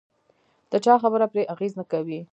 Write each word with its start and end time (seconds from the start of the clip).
د 0.71 0.73
چا 0.85 0.93
خبره 1.03 1.25
پرې 1.31 1.43
اغېز 1.53 1.73
نه 1.79 1.85
کوي. 1.91 2.19